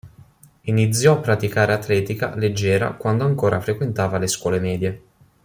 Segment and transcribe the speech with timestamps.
[0.63, 5.01] Iniziò a praticare atletica leggera quando ancora frequentava la scuole medie.